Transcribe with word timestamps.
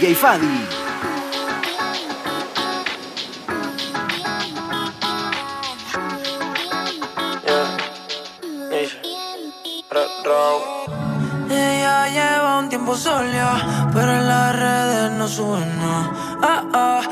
DJ 0.00 0.14
Fadi. 0.14 0.56
Ella 11.50 12.08
lleva 12.08 12.58
un 12.60 12.68
tiempo 12.70 12.96
sola, 12.96 13.90
pero 13.92 14.10
en 14.12 14.26
las 14.26 14.56
redes 14.56 15.10
no 15.18 15.28
sube 15.28 15.66
nada. 15.66 16.10
Ah, 16.42 16.62
ah, 16.72 17.02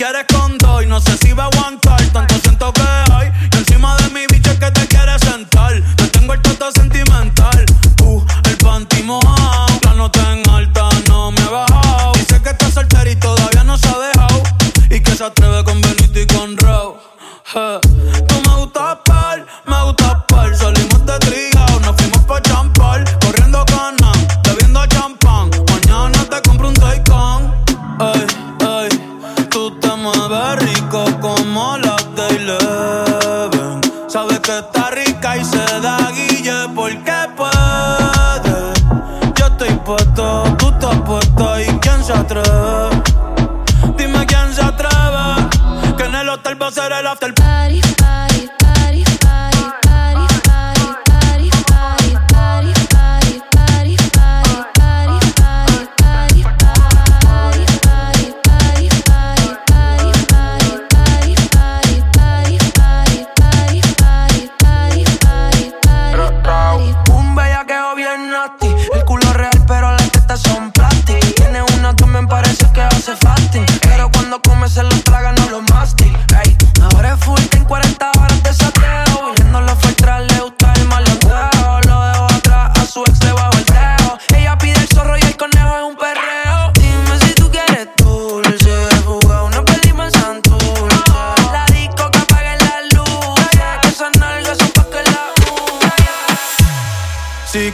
gotta 0.00 0.29
rica 35.20 35.36
y 35.36 35.44
se 35.44 35.80
da 35.80 35.98
guille 36.12 36.68
porque 36.74 37.19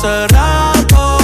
Hace 0.00 0.26
rato. 0.28 1.18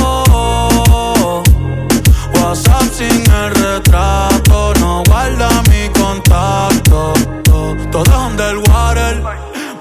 WhatsApp 2.35 2.83
sin 2.93 3.31
el 3.31 3.55
retrato, 3.55 4.75
no 4.81 5.03
guarda 5.07 5.49
mi 5.71 5.89
contacto. 5.99 7.15
Todo 7.91 8.05
es 8.05 8.31
underwater. 8.31 9.23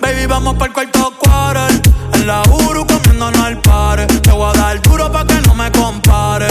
Baby, 0.02 0.26
vamos 0.28 0.54
para 0.56 0.68
el 0.68 0.74
cuarto 0.74 1.14
quarter. 1.20 1.82
En 2.14 2.28
la 2.28 2.42
Uru 2.44 2.86
comiéndonos 2.88 3.42
al 3.42 3.58
pare. 3.62 4.06
Te 4.08 4.32
voy 4.32 4.50
a 4.50 4.58
dar 4.58 4.82
duro 4.82 5.12
pa' 5.12 5.26
que 5.26 5.42
no 5.42 5.56
me 5.56 5.70
compare. 5.72 6.48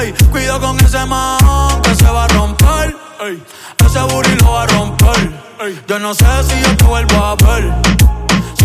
Ey, 0.00 0.14
cuido 0.30 0.60
con 0.60 0.78
ese 0.78 1.04
man 1.06 1.38
que 1.82 1.94
se 1.96 2.08
va 2.08 2.24
a 2.24 2.28
romper. 2.28 2.96
Ey, 3.20 3.42
ese 3.84 4.00
booty 4.00 4.36
lo 4.36 4.52
va 4.52 4.62
a 4.62 4.66
romper. 4.66 5.32
Ey, 5.60 5.82
yo 5.88 5.98
no 5.98 6.14
sé 6.14 6.26
si 6.44 6.60
yo 6.62 6.76
te 6.76 6.84
vuelvo 6.84 7.16
a 7.16 7.34
ver 7.34 8.19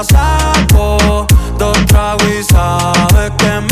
la 0.00 0.04
saco. 0.04 1.26
Dos 1.58 1.86
tragos 1.86 2.24
y 2.28 2.42
sabe 2.44 3.30
que 3.36 3.60
me 3.60 3.69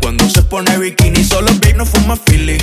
cuando 0.00 0.28
se 0.28 0.42
pone 0.42 0.76
bikini. 0.78 1.24
Solo 1.24 1.52
big 1.60 1.76
no 1.76 1.84
fuma 1.84 2.16
Philly. 2.16 2.56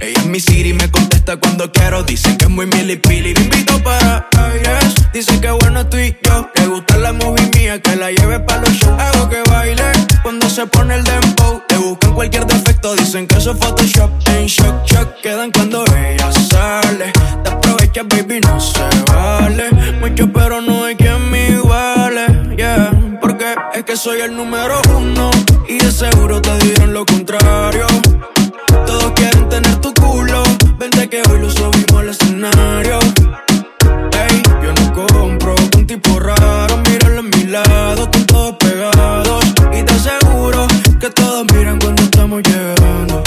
Ella 0.00 0.20
es 0.20 0.26
mi 0.26 0.40
Siri, 0.40 0.72
me 0.72 0.90
contesta 0.90 1.36
cuando 1.36 1.70
quiero. 1.70 2.02
Dice 2.02 2.36
que 2.36 2.44
es 2.44 2.50
muy 2.50 2.66
milipili. 2.66 3.34
Me 3.34 3.40
invito 3.42 3.82
para 3.82 4.28
oh, 4.36 4.40
aires. 4.40 4.94
Dice 5.12 5.40
que 5.40 5.50
bueno 5.50 5.86
tú 5.86 5.98
y 5.98 6.16
yo. 6.22 6.50
Le 6.54 6.66
gusta 6.66 6.96
la 6.98 7.12
movie 7.12 7.50
mía, 7.56 7.80
que 7.80 7.96
la 7.96 8.10
lleve 8.10 8.40
para 8.40 8.60
los 8.62 8.72
shows. 8.72 9.00
Hago 9.00 9.28
que 9.28 9.42
baile 9.50 9.92
cuando 10.22 10.48
se 10.48 10.66
pone 10.66 10.94
el 10.96 11.04
dembow. 11.04 11.62
Le 11.68 11.76
buscan 11.78 12.14
cualquier 12.14 12.46
defecto, 12.46 12.94
dicen 12.96 13.26
que 13.26 13.36
eso 13.38 13.52
es 13.52 13.58
Photoshop. 13.58 14.10
En 14.28 14.46
shock, 14.46 14.84
shock, 14.86 15.20
quedan 15.22 15.50
cuando 15.50 15.84
ella 15.96 16.30
sale. 16.32 17.12
Te 17.42 17.50
aprovechas, 17.50 18.06
baby, 18.08 18.40
no 18.40 18.60
se 18.60 18.84
vale. 19.12 19.70
Mucho, 20.00 20.30
pero 20.32 20.60
no 20.60 20.84
hay 20.84 20.96
quien 20.96 21.30
me 21.30 21.48
igual 21.48 21.83
que 23.86 23.96
soy 23.96 24.20
el 24.20 24.34
número 24.34 24.80
uno 24.96 25.30
y 25.68 25.78
de 25.78 25.90
seguro 25.90 26.40
te 26.40 26.56
dirán 26.58 26.92
lo 26.94 27.04
contrario. 27.04 27.86
Todos 28.86 29.12
quieren 29.12 29.48
tener 29.48 29.76
tu 29.76 29.92
culo, 29.94 30.42
vente 30.78 31.08
que 31.08 31.22
hoy 31.28 31.40
lo 31.40 31.50
subimos 31.50 32.00
al 32.00 32.08
escenario. 32.08 32.98
Ey, 34.12 34.42
yo 34.62 34.72
no 34.72 34.92
compro 34.92 35.54
un 35.76 35.86
tipo 35.86 36.18
raro, 36.18 36.76
míralo 36.88 37.20
en 37.20 37.30
mi 37.30 37.44
lado, 37.44 38.04
están 38.04 38.26
todos 38.26 38.56
pegados 38.56 39.44
y 39.72 39.82
te 39.82 39.92
aseguro 39.92 40.66
que 41.00 41.10
todos 41.10 41.44
miran 41.52 41.78
cuando 41.78 42.02
estamos 42.02 42.42
llegando. 42.42 43.22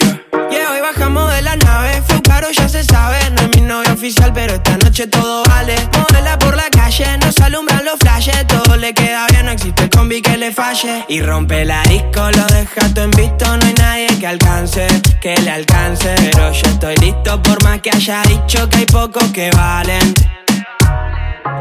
Yeah, 0.00 0.50
yeah 0.50 0.70
hoy 0.72 0.80
bajamos 0.80 1.32
de 1.32 1.42
la 1.42 1.56
nave, 1.56 2.02
fue 2.06 2.20
caro, 2.22 2.48
ya 2.50 2.68
se 2.68 2.84
sabe, 2.84 3.18
no 3.30 3.42
es 3.42 3.56
mi 3.56 3.62
novia 3.62 3.92
oficial, 3.92 4.32
pero 4.34 4.54
esta 4.54 4.76
noche 4.78 5.06
todo 5.06 5.44
vale. 5.44 5.76
Modela 5.98 6.38
por 6.38 6.56
la 6.56 6.68
calle, 6.70 7.18
nos 7.18 7.38
alumbran 7.40 7.84
los 7.84 7.98
flashes, 7.98 8.46
todo 8.46 8.76
le 8.76 8.92
queda 8.92 9.26
bien, 9.28 9.46
no 9.46 9.52
existe 9.52 9.81
que 10.08 10.36
le 10.36 10.52
falle 10.52 11.04
Y 11.08 11.22
rompe 11.22 11.64
la 11.64 11.82
disco, 11.84 12.30
lo 12.32 12.44
deja 12.46 12.92
todo 12.92 13.04
en 13.04 13.10
visto 13.12 13.56
No 13.56 13.64
hay 13.64 13.74
nadie 13.74 14.06
que 14.18 14.26
alcance, 14.26 14.86
que 15.20 15.36
le 15.36 15.50
alcance 15.50 16.14
Pero 16.16 16.52
yo 16.52 16.66
estoy 16.66 16.96
listo 16.96 17.40
por 17.42 17.62
más 17.62 17.80
que 17.80 17.90
haya 17.90 18.22
dicho 18.22 18.68
Que 18.68 18.78
hay 18.78 18.86
pocos 18.86 19.24
que 19.32 19.50
valen 19.50 20.14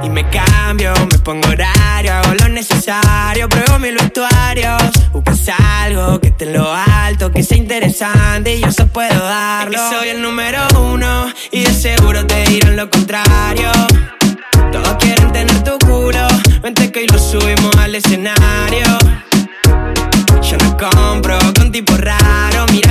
y 0.03 0.09
me 0.09 0.27
cambio, 0.29 0.93
me 1.11 1.19
pongo 1.19 1.47
horario, 1.49 2.13
hago 2.13 2.33
lo 2.33 2.49
necesario, 2.49 3.47
pruebo 3.47 3.77
mis 3.77 3.93
vestuarios. 3.93 4.81
Buscas 5.11 5.49
algo 5.83 6.19
que 6.19 6.29
esté 6.29 6.45
en 6.45 6.53
lo 6.53 6.73
alto, 6.73 7.31
que 7.31 7.43
sea 7.43 7.57
interesante 7.57 8.55
y 8.55 8.61
yo 8.61 8.67
eso 8.67 8.87
puedo 8.87 9.23
darlo. 9.23 9.75
Es 9.75 9.81
que 9.81 9.95
soy 9.95 10.09
el 10.09 10.21
número 10.23 10.59
uno 10.79 11.27
y 11.51 11.65
de 11.65 11.73
seguro 11.73 12.25
te 12.25 12.45
dirán 12.45 12.77
lo 12.77 12.89
contrario. 12.89 13.71
Todos 14.71 14.95
quieren 14.95 15.31
tener 15.31 15.63
tu 15.63 15.77
Vente 16.61 16.91
que 16.91 16.99
hoy 16.99 17.07
lo 17.07 17.17
subimos 17.17 17.75
al 17.77 17.95
escenario. 17.95 18.85
Yo 20.43 20.57
no 20.57 20.77
compro 20.77 21.39
con 21.57 21.71
tipo 21.71 21.97
raro, 21.97 22.67
mira 22.71 22.90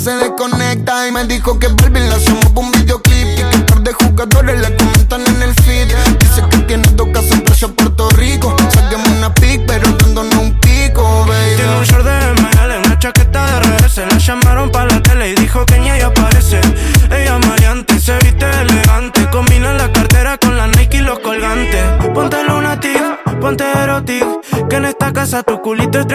se 0.00 0.12
desconecta 0.12 1.06
y 1.06 1.12
me 1.12 1.26
dijo 1.26 1.58
que 1.58 1.68
Barbie 1.68 2.00
la 2.08 2.16
hacemos 2.16 2.46
por 2.46 2.64
un 2.64 2.72
videoclip 2.72 3.26
y 3.32 3.36
que 3.36 3.44
un 3.44 3.64
par 3.66 3.92
jugadores 3.92 4.58
la 4.58 4.74
comentan 4.74 5.26
en 5.26 5.42
el 5.42 5.54
feed. 5.56 5.88
Dice 6.18 6.42
que 6.50 6.56
tiene 6.58 6.88
dos 6.94 7.08
casas 7.12 7.32
en 7.32 7.42
precio 7.42 7.74
Puerto 7.74 8.08
Rico. 8.10 8.56
Saquemos 8.70 9.08
una 9.08 9.34
pic, 9.34 9.60
pero 9.66 9.86
dándonos 9.98 10.34
un 10.36 10.58
pico, 10.60 11.02
baby. 11.28 11.56
Tiene 11.56 11.76
un 11.76 11.84
short 11.84 12.04
de 12.06 12.32
ML, 12.32 12.86
una 12.86 12.98
chaqueta 12.98 13.60
de 13.60 13.60
RS. 13.60 13.98
La 13.98 14.16
llamaron 14.16 14.70
para 14.70 14.86
la 14.86 15.02
tele 15.02 15.32
y 15.32 15.34
dijo 15.34 15.66
que 15.66 15.78
ni 15.78 15.90
ella 15.90 16.06
aparece. 16.06 16.62
Ella 17.10 17.38
maleante, 17.38 18.00
se 18.00 18.16
viste 18.20 18.46
elegante. 18.50 19.28
Combina 19.30 19.74
la 19.74 19.92
cartera 19.92 20.38
con 20.38 20.56
la 20.56 20.66
Nike 20.68 20.96
y 20.96 21.00
los 21.00 21.18
colgantes. 21.18 21.84
Ponte 22.14 22.42
lunatic, 22.44 23.38
ponte 23.38 23.64
erotic. 23.70 24.24
Que 24.70 24.76
en 24.76 24.86
esta 24.86 25.12
casa 25.12 25.42
tu 25.42 25.60
culito 25.60 26.00
es 26.00 26.06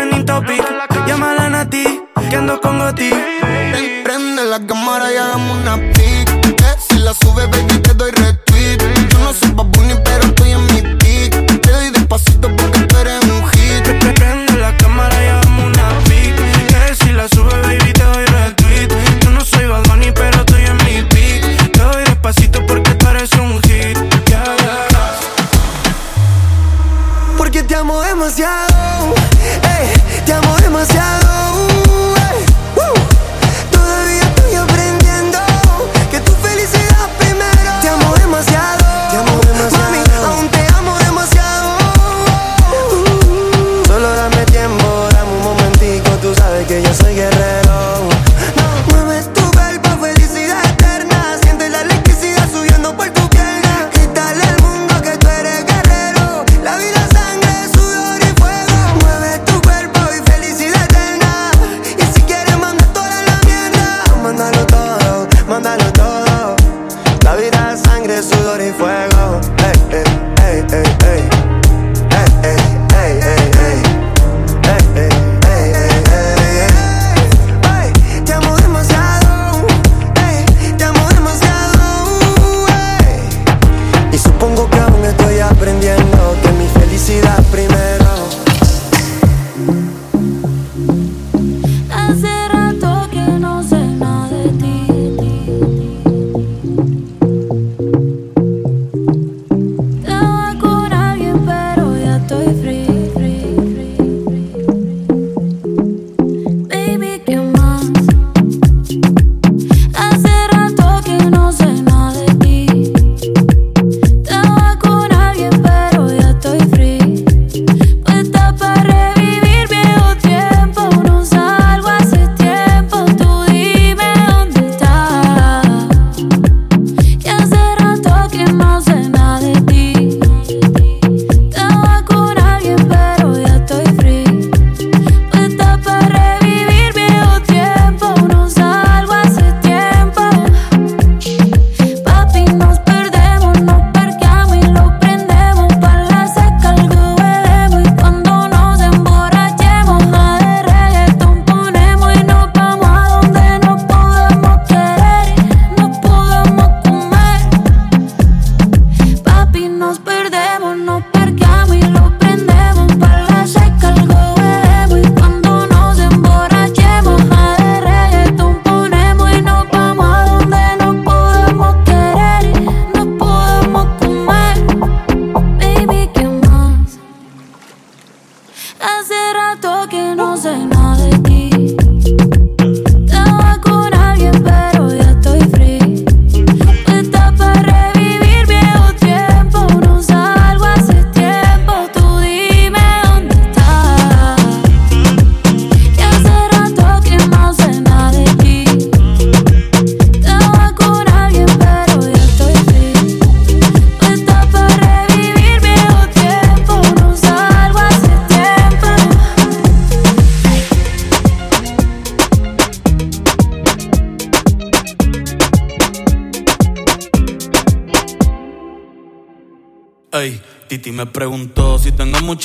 amo 27.86 28.02
demasiado, 28.02 29.14
eh, 29.62 30.24
te 30.26 30.34
amo 30.34 30.56
demasiado. 30.58 31.25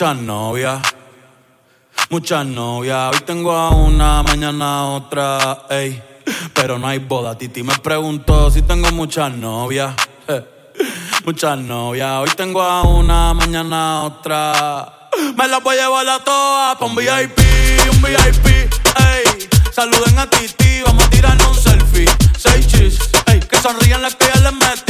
Muchas 0.00 0.16
novias. 0.16 0.80
Muchas 2.08 2.46
novias, 2.46 3.12
hoy 3.12 3.20
tengo 3.26 3.52
a 3.52 3.68
una, 3.68 4.22
mañana 4.22 4.78
a 4.78 4.84
otra, 4.86 5.64
ey. 5.68 6.02
Pero 6.54 6.78
no 6.78 6.86
hay 6.86 7.00
boda, 7.00 7.36
Titi 7.36 7.62
me 7.62 7.74
preguntó 7.76 8.50
si 8.50 8.62
tengo 8.62 8.90
muchas 8.92 9.30
novias. 9.30 9.94
Muchas 11.26 11.58
novias, 11.58 12.12
hoy 12.18 12.30
tengo 12.34 12.62
a 12.62 12.80
una, 12.80 13.34
mañana 13.34 13.98
a 13.98 14.02
otra. 14.04 15.10
Me 15.36 15.46
las 15.46 15.62
voy 15.62 15.76
a 15.76 15.82
llevar 15.82 16.08
a 16.08 16.24
todas 16.24 16.78
pa' 16.78 16.86
un 16.86 16.96
VIP, 16.96 17.38
un 17.92 18.00
VIP, 18.00 18.46
ey. 18.46 19.48
Saluden 19.70 20.18
a 20.18 20.30
Titi, 20.30 20.80
vamos 20.80 21.04
a 21.04 21.10
tirarnos 21.10 21.46
un 21.46 21.62
selfie. 21.62 22.08
Seis 22.38 22.66
chis, 22.66 22.98
ey. 23.26 23.40
Que 23.40 23.56
sonrían 23.58 24.00
las 24.00 24.14
que 24.14 24.24
ya 24.34 24.40
les 24.40 24.52
metí 24.54 24.89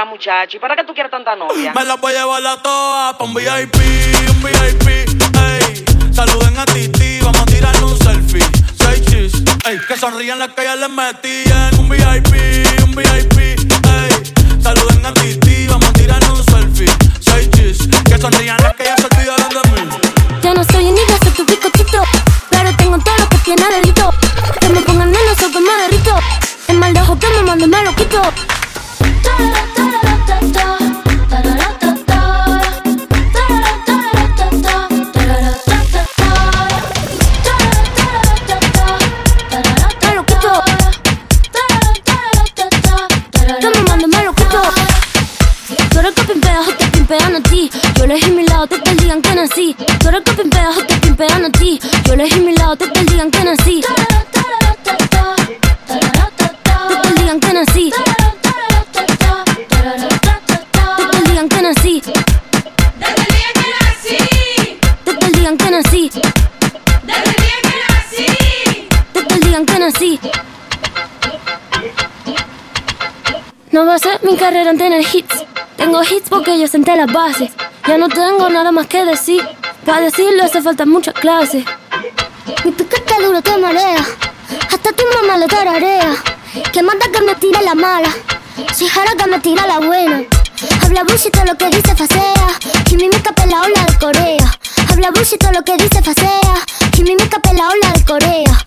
Acá, 0.00 0.10
muchacho, 0.10 0.56
¿y 0.56 0.60
para 0.60 0.76
qué 0.76 0.84
tú 0.84 0.94
quieres 0.94 1.10
tanta 1.10 1.36
novia? 1.36 1.72
Me 1.74 1.84
las 1.84 2.00
voy 2.00 2.14
a 2.14 2.20
llevar 2.20 2.46
a 2.46 2.62
todas 2.62 3.14
pa' 3.16 3.24
un 3.24 3.34
VIP, 3.34 3.76
un 4.28 4.42
VIP, 4.42 4.88
ey. 4.88 5.84
Saluden 6.12 6.58
a 6.58 6.64
Titi, 6.66 7.20
vamos 7.20 7.42
a 7.42 7.46
tirarle 7.46 7.84
un 7.84 7.98
selfie. 7.98 8.44
Seis 8.78 9.04
chis, 9.06 9.32
ey. 9.66 9.78
Que 9.86 9.96
sonrían 9.96 10.38
las 10.38 10.50
que 10.50 10.64
ya 10.64 10.76
les 10.76 10.90
metí 10.90 11.44
en 11.44 11.78
un 11.78 11.88
VIP, 11.88 12.84
un 12.84 12.94
VIP, 12.94 13.38
ey. 13.38 14.32
Saluden 14.62 15.04
a 15.04 15.12
Titi, 15.14 15.66
vamos 15.66 15.88
a 15.88 15.92
tirarle 15.92 16.30
un 16.30 16.44
selfie. 16.44 16.90
Seis 17.20 17.50
chis, 17.50 17.88
que 18.08 18.18
sonrían 18.18 18.56
las 18.62 18.74
que 18.74 18.84
ya 18.84 18.96
se 18.96 19.06
olvidaron 19.06 19.48
de 19.48 19.70
mí. 19.70 19.88
Yo 20.42 20.54
no 20.54 20.64
soy 20.64 20.84
niña, 20.84 21.18
soy 21.22 21.32
tu 21.32 21.44
bizcochito. 21.44 22.02
Pero 22.50 22.74
tengo 22.76 22.98
todo 22.98 23.16
lo 23.18 23.28
que 23.28 23.38
tiene 23.38 23.64
delito. 23.68 24.10
Que 24.60 24.68
me 24.70 24.80
pongan 24.80 25.08
en 25.08 25.26
los 25.26 25.42
ojos, 25.42 25.60
me 25.60 25.82
derrito. 25.82 26.14
El 26.68 26.78
mal 26.78 26.94
de 26.94 27.00
ojo 27.00 27.18
que 27.18 27.28
me 27.28 27.42
mande, 27.42 27.66
me 27.66 27.84
lo 27.84 27.94
quito. 27.94 28.22
Me 29.38 29.69
digan 49.10 49.22
que 49.22 49.34
nací. 49.34 49.74
Tú 49.98 50.08
eres 50.08 50.22
que 50.22 50.32
pimpeas 50.34 50.78
o 50.78 50.82
te 50.86 50.94
pimpean 50.98 51.44
a 51.44 51.50
ti. 51.50 51.80
Yo 52.04 52.12
elegí 52.12 52.38
mi 52.40 52.54
lado, 52.54 52.76
te 52.76 52.86
te 52.86 53.02
digan 53.04 53.28
que 53.28 53.42
nací. 53.42 53.80
Te 53.82 53.92
digan 57.20 57.40
que 57.40 57.52
nací. 57.52 57.90
Te 60.96 61.04
digan 61.28 61.48
que 61.48 61.60
nací. 61.60 62.00
Desde 63.00 63.16
el 63.16 63.18
que 63.54 63.70
nací, 63.72 64.20
Te 65.04 65.12
digan 65.32 65.56
que 65.56 65.70
nací. 65.70 66.10
desde 67.02 67.34
que 67.34 67.48
nací. 67.88 68.26
Te 69.12 69.38
digan 69.40 69.66
que 69.66 69.78
nací. 69.78 70.20
No 73.72 73.86
va 73.86 73.94
a 73.94 73.98
ser 73.98 74.20
mi 74.22 74.36
carrera 74.36 74.70
en 74.70 74.78
tener 74.78 75.00
hits. 75.00 75.44
Tengo 75.76 76.00
hits 76.04 76.28
porque 76.28 76.60
yo 76.60 76.68
senté 76.68 76.94
las 76.94 77.12
bases. 77.12 77.50
Ya 77.86 77.98
no 77.98 78.08
tengo 78.08 78.48
nada 78.48 78.72
más 78.72 78.86
que 78.86 79.04
decir. 79.04 79.42
Para 79.84 80.00
decirlo 80.02 80.44
hace 80.44 80.60
falta 80.62 80.84
mucha 80.86 81.12
clase. 81.12 81.64
Mi 82.64 82.72
piquete 82.72 83.14
duro 83.22 83.40
te 83.42 83.56
marea. 83.56 84.04
Hasta 84.70 84.92
tu 84.92 85.02
mamá 85.14 85.38
lo 85.38 85.46
tararea. 85.46 86.14
Que 86.72 86.82
manda 86.82 87.06
que 87.12 87.20
me 87.22 87.34
tire 87.36 87.62
la 87.62 87.74
mala. 87.74 88.10
Si 88.74 88.86
jara 88.86 89.12
que 89.16 89.26
me 89.26 89.40
tira 89.40 89.66
la 89.66 89.78
buena. 89.78 90.22
Habla 90.82 91.04
bullshit 91.04 91.36
lo 91.46 91.56
que 91.56 91.68
dice 91.68 91.94
facea. 91.94 92.48
Y 92.90 92.96
mi 92.96 93.08
mica 93.08 93.32
la 93.46 93.62
ola 93.62 93.84
de 93.86 93.98
Corea. 93.98 94.58
Habla 94.88 95.10
bullshit 95.10 95.42
lo 95.52 95.62
que 95.62 95.76
dice 95.76 96.02
facea. 96.02 96.54
Y 96.96 97.02
mi 97.02 97.16
mica 97.16 97.40
la 97.54 97.68
ola 97.68 97.92
de 97.94 98.04
Corea. 98.04 98.64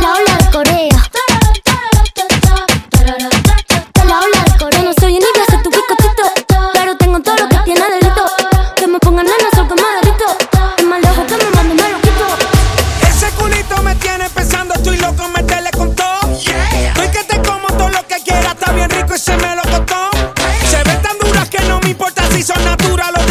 La 0.00 0.12
ola 0.12 0.36
de 0.38 0.50
Corea. 0.50 0.97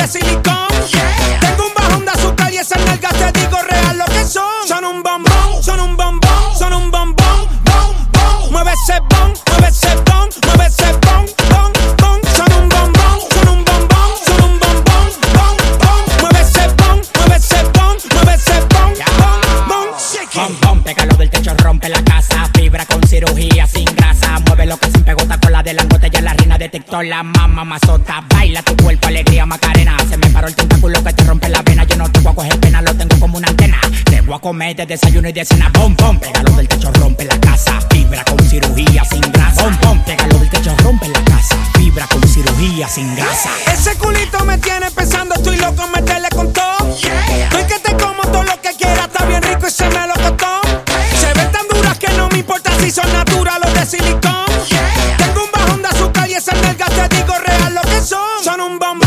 Naturales 0.07 0.56
la 27.03 27.23
mamá 27.23 27.63
mazota. 27.63 28.23
Baila 28.29 28.61
tu 28.63 28.75
cuerpo, 28.77 29.07
alegría, 29.07 29.45
macarena. 29.45 29.97
Se 30.09 30.17
me 30.17 30.29
paró 30.29 30.47
el 30.47 30.55
tentáculo 30.55 31.03
que 31.03 31.13
te 31.13 31.23
rompe 31.23 31.49
la 31.49 31.61
vena. 31.61 31.83
Yo 31.83 31.95
no 31.95 32.09
te 32.11 32.19
voy 32.19 32.31
a 32.31 32.35
coger 32.35 32.59
pena, 32.59 32.81
lo 32.81 32.93
tengo 32.95 33.19
como 33.19 33.37
una 33.37 33.47
antena. 33.47 33.79
Te 34.05 34.21
voy 34.21 34.35
a 34.35 34.39
comer 34.39 34.75
de 34.75 34.85
desayuno 34.85 35.29
y 35.29 35.33
de 35.33 35.45
cena. 35.45 35.69
Bom, 35.73 35.95
bom, 35.95 36.19
pégalo 36.19 36.51
del 36.53 36.67
techo, 36.67 36.91
rompe 36.93 37.25
la 37.25 37.39
casa. 37.39 37.79
Fibra 37.89 38.23
con 38.25 38.39
cirugía 38.39 39.03
sin 39.05 39.21
grasa. 39.21 39.63
Bom, 39.63 39.77
bom, 39.81 40.03
pégalo 40.03 40.39
del 40.39 40.49
techo, 40.49 40.75
rompe 40.83 41.07
la 41.09 41.23
casa. 41.25 41.57
Fibra 41.75 42.07
con 42.07 42.27
cirugía 42.27 42.87
sin 42.87 43.15
grasa. 43.15 43.49
Ese 43.71 43.95
culito 43.95 44.43
me 44.45 44.57
tiene 44.57 44.89
pensando, 44.91 45.35
estoy 45.35 45.57
loco, 45.57 45.87
meterle 45.93 46.29
con 46.29 46.51
todo. 46.53 46.95
Estoy 46.95 47.63
que 47.63 47.79
te 47.79 47.95
como 47.97 48.21
todo 48.23 48.43
lo 48.43 48.61
que 48.61 48.69
quiera, 48.77 49.03
está 49.05 49.25
bien 49.25 49.41
rico 49.43 49.67
y 49.67 49.71
se 49.71 49.89
me 49.89 50.07
lo 50.07 50.13
costó. 50.13 50.61
Se 51.19 51.33
ven 51.33 51.51
tan 51.51 51.67
duras 51.67 51.97
que 51.97 52.09
no 52.13 52.29
me 52.29 52.39
importa 52.39 52.71
si 52.79 52.91
son 52.91 53.11
naturales 53.13 53.69
o 53.69 53.73
de 53.73 53.85
silicón. 53.85 54.47
Son. 58.07 58.43
Son 58.43 58.61
un 58.61 58.79
bombón, 58.79 59.06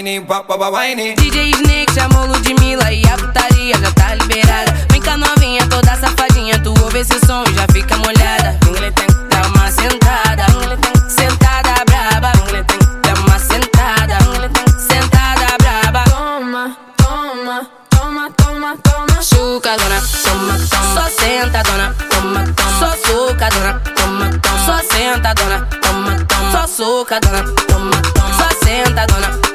wap, 0.00 0.48
wap, 0.48 0.60
wap, 0.60 0.72
whiny. 0.72 1.14
DJ 1.16 1.52
Snake 1.56 1.92
chamou 1.92 2.26
Ludmilla 2.26 2.90
e 2.90 3.04
a 3.04 3.16
putaria 3.18 3.76
já 3.78 3.92
tá 3.92 4.14
liberada. 4.14 4.72
Vem 4.90 5.00
cá 5.00 5.16
novinha, 5.16 5.66
toda 5.68 5.94
safadinha, 5.96 6.58
tu 6.60 6.70
ouve 6.82 7.00
esse 7.00 7.18
som 7.26 7.44
e 7.50 7.54
já 7.54 7.66
fica 7.70 7.96
molhada. 7.98 8.58
Ingle 8.66 8.90
tem, 8.92 9.06
dá 9.28 9.46
uma 9.46 9.70
sentada. 9.70 10.46
Sentada 11.08 11.84
braba. 11.84 12.32
Ingle 12.48 12.64
tem, 12.64 12.78
dá 13.02 13.20
uma 13.20 13.38
sentada. 13.38 14.18
Sentada 14.78 15.56
braba. 15.58 16.04
Toma, 16.08 16.76
toma, 16.96 17.66
toma, 17.90 18.30
toma, 18.38 18.76
toma. 18.82 19.22
Chucadona, 19.22 20.00
toma, 20.24 20.58
toma. 20.70 20.94
Só 20.94 21.10
sentadona, 21.10 21.94
toma, 22.08 22.44
toma. 22.56 22.78
Só 22.78 22.96
sucadona, 23.06 23.80
toma, 23.94 24.30
toma. 24.40 24.64
Só 24.64 24.78
sentadona, 24.82 25.66
toma, 25.82 26.16
toma. 26.26 26.52
Só 26.52 26.66
sucadona, 26.66 27.42
toma, 27.68 28.02
toma. 28.14 28.32
Só 28.38 28.48
sentadona, 28.64 29.28
toma, 29.28 29.49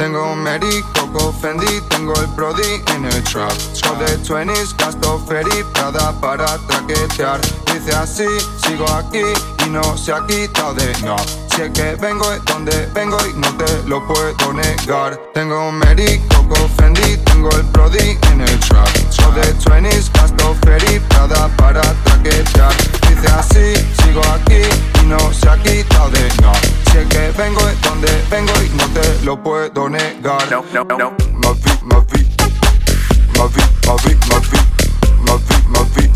Tengo 0.00 0.32
un 0.32 0.42
Mary, 0.42 0.82
Coco 0.94 1.30
Fendi, 1.30 1.78
tengo 1.90 2.14
el 2.14 2.26
Brody 2.28 2.82
en 2.94 3.04
el 3.04 3.22
trap. 3.22 3.52
Show 3.74 3.94
de 3.98 4.18
20s, 4.22 4.74
gasto 4.78 5.22
Ferry, 5.28 5.62
Prada 5.74 6.18
para 6.22 6.56
traquetear. 6.68 7.38
Dice 7.66 7.94
así, 7.94 8.24
sigo 8.64 8.90
aquí 8.92 9.20
y 9.66 9.68
no 9.68 9.98
se 9.98 10.14
ha 10.14 10.24
quitado 10.26 10.72
de 10.72 10.90
no. 11.04 11.16
Sé 11.54 11.70
que 11.72 11.96
vengo 11.96 12.32
es 12.32 12.42
donde 12.46 12.86
vengo 12.94 13.18
y 13.26 13.34
no 13.34 13.54
te 13.58 13.82
lo 13.86 14.02
puedo 14.06 14.54
negar. 14.54 15.20
Tengo 15.34 15.68
un 15.68 15.74
Mary, 15.76 16.18
Coco 16.34 16.66
Fendi, 16.78 17.18
tengo 17.26 17.50
el 17.50 17.62
Brody 17.64 18.18
en 18.32 18.40
el 18.40 18.58
trap. 18.60 18.88
Show 19.10 19.30
de 19.34 19.54
20s, 19.54 20.10
gasto 20.14 20.56
Ferry, 20.64 20.98
Prada 21.10 21.46
para 21.58 21.82
traquetear. 22.04 22.72
Dice 23.06 23.28
así, 23.34 23.74
sigo 24.02 24.22
aquí 24.32 24.62
y 25.02 25.06
no 25.06 25.18
se 25.34 25.46
ha 25.46 25.58
quitado 25.58 26.08
de 26.08 26.26
no. 26.40 26.79
sé 26.92 27.06
que 27.08 27.30
vengo 27.36 27.64
de 27.66 27.74
donde 27.76 28.08
vengo 28.30 28.52
y 28.62 28.68
no 28.70 28.86
te 28.88 29.24
lo 29.24 29.42
puedo 29.42 29.88
negar. 29.88 30.50
No, 30.50 30.64
no, 30.72 30.84
no. 30.84 31.10
Mavi, 31.34 31.72
Mavi, 31.82 32.20
Mavi, 33.36 33.62
Mavi, 33.86 34.14
Mavi, 34.28 34.58
Mavi, 35.26 35.46
Mavi, 35.80 36.06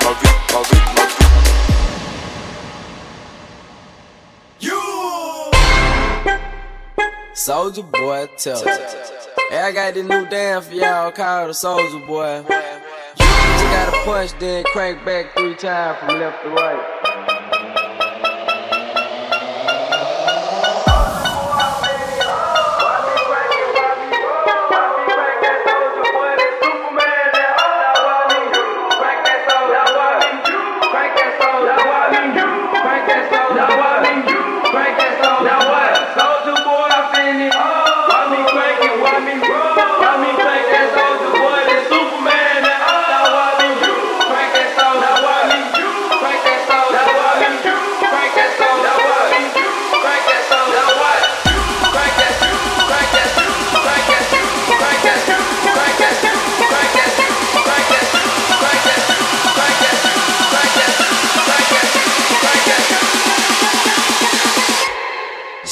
Mavi, 0.05 0.79
Mavi, 0.95 1.19
You. 4.61 4.81
Soldier 7.35 7.83
boy, 7.83 8.29
tell. 8.37 8.61
tell, 8.61 8.79
tell. 8.79 9.04
Hey, 9.51 9.61
I 9.61 9.73
got 9.73 9.95
this 9.95 10.05
new 10.05 10.27
dance 10.27 10.67
for 10.67 10.75
y'all 10.75 11.13
called 11.13 11.51
the 11.51 11.55
Soldier 11.55 12.05
boy. 12.07 12.39
You 12.39 12.47
just 12.47 13.65
gotta 13.65 14.05
punch, 14.05 14.33
then 14.39 14.65
crank 14.65 15.05
back 15.05 15.37
three 15.37 15.55
times 15.55 15.99
from 16.01 16.19
left 16.19 16.43
to 16.45 16.51
right. 16.51 16.94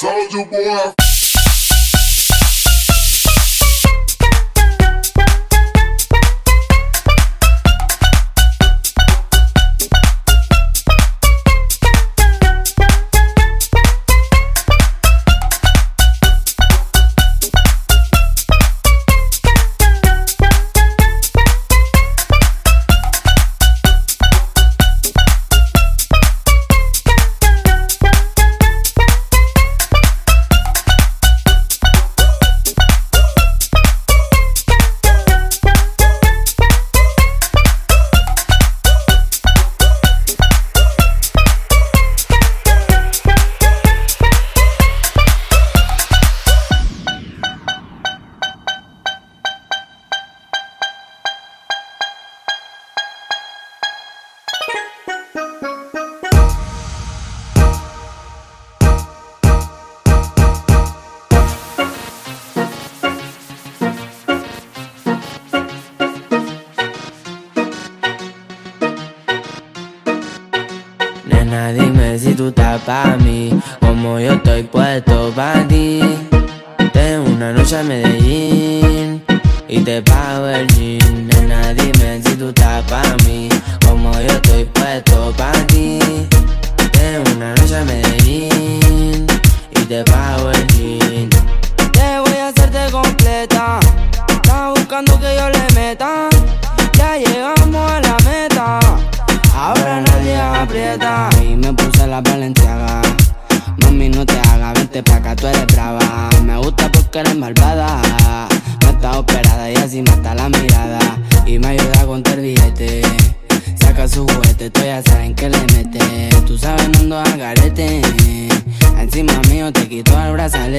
Soldier 0.03 0.45
boy. 0.47 1.12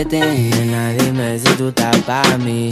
vete. 0.03 0.19
Nena, 0.19 0.93
dime 0.93 1.39
si 1.39 1.53
tú 1.55 1.69
estás 1.69 1.97
pa' 2.01 2.37
mí. 2.37 2.62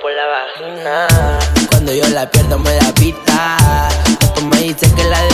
por 0.00 0.12
la 0.12 0.26
vagina. 0.26 1.08
Cuando 1.70 1.92
yo 1.92 2.06
la 2.08 2.30
pierdo 2.30 2.58
me 2.58 2.74
la 2.76 2.92
pita. 2.94 3.56
Tú 4.34 4.42
me 4.42 4.58
dices 4.58 4.92
que 4.92 5.04
la 5.04 5.27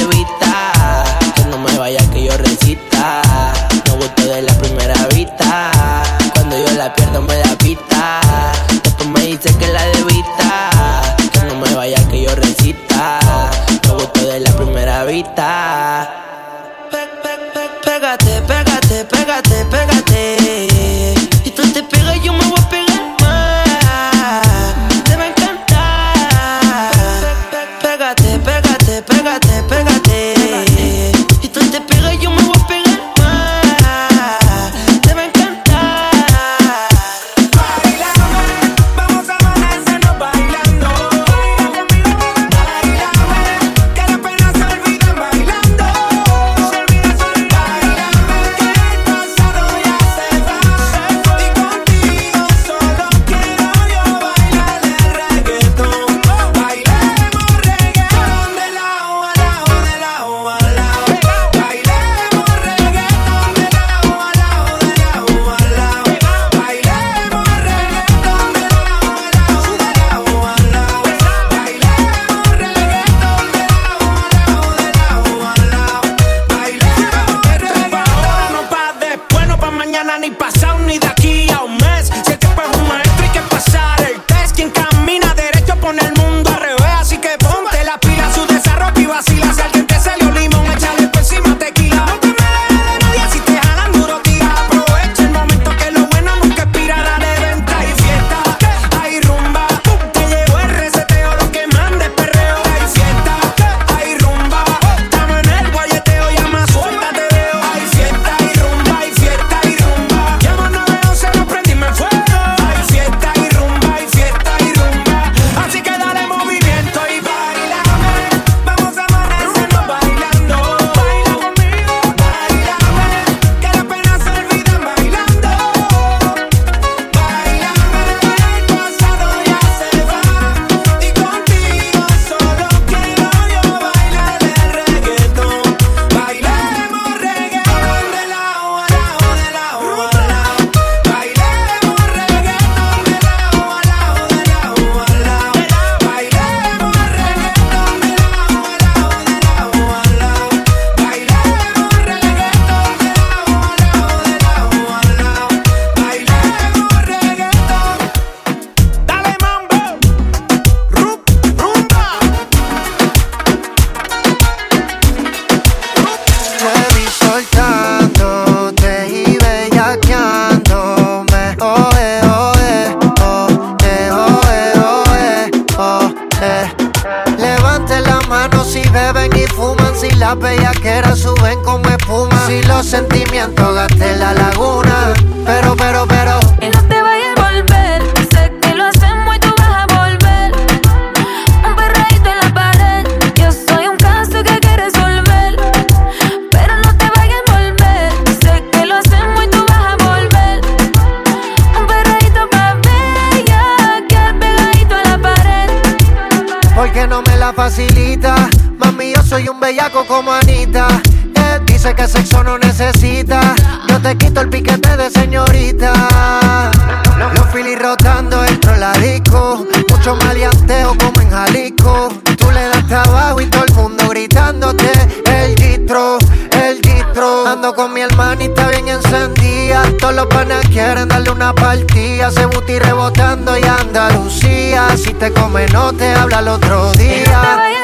mucho 220.04 220.16
maleanteo 220.26 220.94
como 220.98 221.18
en 221.22 221.30
Jalisco. 221.30 222.08
Tú 222.36 222.50
le 222.50 222.68
das 222.68 222.86
trabajo 222.86 223.40
y 223.40 223.46
todo 223.46 223.64
el 223.64 223.74
mundo 223.74 224.08
gritándote 224.10 224.90
el 225.24 225.54
distro, 225.54 226.18
el 226.62 226.78
distro. 226.82 227.46
Ando 227.46 227.74
con 227.74 227.94
mi 227.94 228.02
hermanita 228.02 228.68
bien 228.68 228.88
encendida. 228.88 229.82
Todos 229.98 230.14
los 230.14 230.26
panas 230.26 230.66
quieren 230.68 231.08
darle 231.08 231.30
una 231.30 231.54
partida. 231.54 232.30
Se 232.30 232.44
buti 232.44 232.78
rebotando 232.78 233.56
y 233.56 233.62
Andalucía. 233.62 234.94
Si 234.94 235.14
te 235.14 235.32
come, 235.32 235.66
no 235.68 235.94
te 235.94 236.12
habla 236.12 236.40
el 236.40 236.48
otro 236.48 236.92
día. 236.92 237.83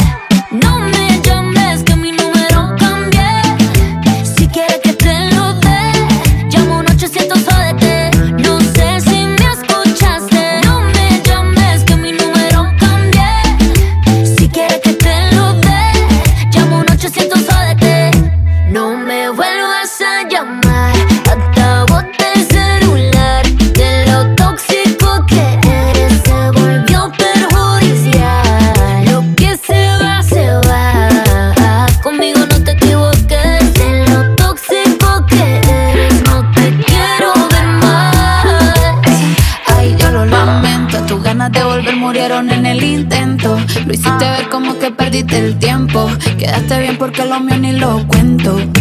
porque 47.11 47.25
lo 47.27 47.39
mío 47.41 47.57
ni 47.57 47.73
lo 47.73 48.07
cuento. 48.07 48.80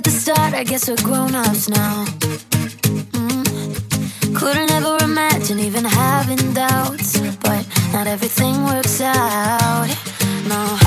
at 0.00 0.04
the 0.04 0.10
start, 0.10 0.54
I 0.54 0.64
guess 0.64 0.88
we're 0.88 0.96
grown 1.04 1.34
ups 1.34 1.68
now. 1.68 2.06
Mm. 3.18 4.34
Couldn't 4.34 4.70
ever 4.70 4.96
imagine 5.04 5.58
even 5.58 5.84
having 5.84 6.54
doubts, 6.54 7.20
but 7.44 7.66
not 7.92 8.06
everything 8.06 8.64
works 8.64 9.02
out. 9.02 9.88
No. 10.48 10.79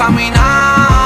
Caminar. 0.00 0.99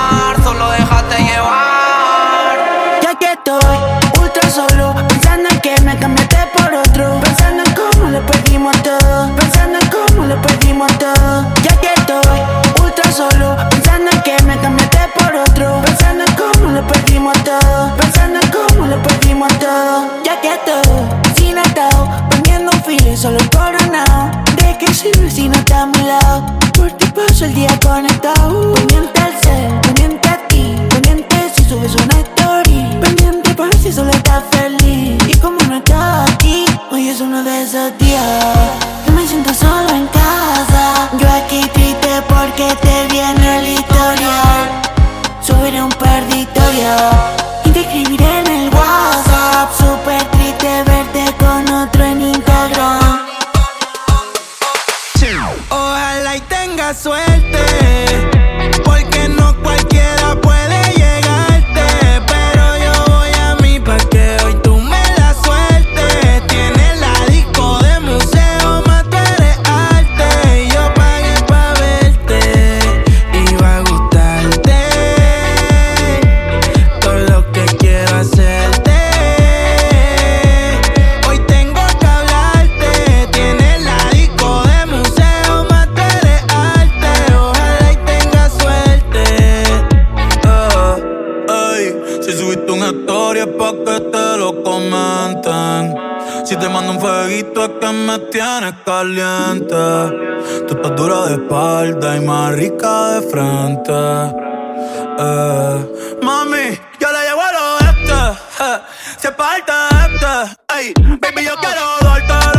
Si 109.75 109.97
es 109.97 110.21
parte. 110.21 110.57
Ey, 110.79 110.93
baby, 111.21 111.45
yo 111.45 111.55
quiero 111.57 111.83
darte 112.03 112.54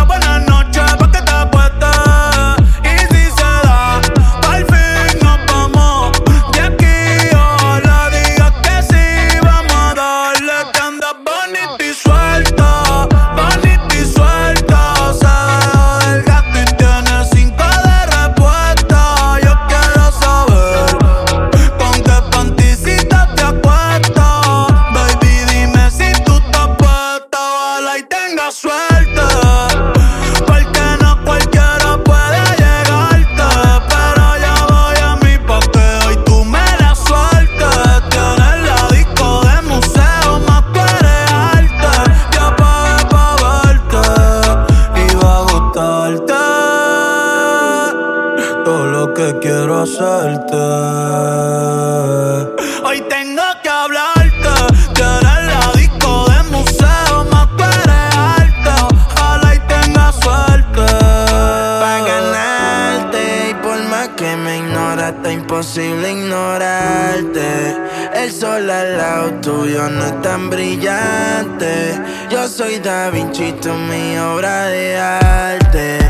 no 69.89 70.05
es 70.05 70.21
tan 70.21 70.49
brillante. 70.49 71.99
Yo 72.29 72.47
soy 72.47 72.79
Da 72.79 73.09
Vinci, 73.09 73.53
mi 73.89 74.17
obra 74.17 74.65
de 74.67 74.97
arte. 74.97 76.05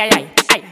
Ay, 0.00 0.10
ay, 0.14 0.32
ay, 0.52 0.62